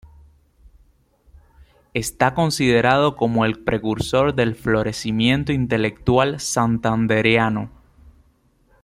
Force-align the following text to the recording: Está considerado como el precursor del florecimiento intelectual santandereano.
Está 1.93 2.33
considerado 2.33 3.15
como 3.15 3.45
el 3.45 3.63
precursor 3.63 4.33
del 4.33 4.55
florecimiento 4.55 5.51
intelectual 5.53 6.39
santandereano. 6.39 7.69